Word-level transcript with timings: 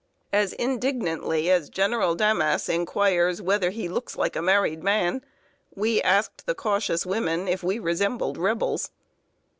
As 0.33 0.53
indignantly 0.53 1.51
as 1.51 1.69
General 1.69 2.15
Damas 2.15 2.67
inquires 2.67 3.39
whether 3.39 3.69
he 3.69 3.87
looks 3.87 4.17
like 4.17 4.35
a 4.35 4.41
married 4.41 4.83
man, 4.83 5.23
we 5.75 6.01
asked 6.01 6.47
the 6.47 6.55
cautious 6.55 7.05
woman 7.05 7.47
if 7.47 7.61
we 7.61 7.77
resembled 7.77 8.39
Rebels. 8.39 8.89